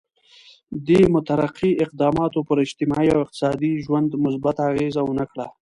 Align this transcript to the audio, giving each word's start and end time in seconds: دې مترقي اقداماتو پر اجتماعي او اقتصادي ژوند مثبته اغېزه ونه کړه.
دې 0.87 0.99
مترقي 1.13 1.71
اقداماتو 1.83 2.39
پر 2.47 2.57
اجتماعي 2.65 3.09
او 3.15 3.19
اقتصادي 3.25 3.71
ژوند 3.85 4.09
مثبته 4.25 4.61
اغېزه 4.71 5.01
ونه 5.05 5.25
کړه. 5.31 5.45